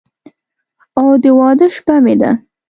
[0.99, 2.31] او د واده شپه مې ده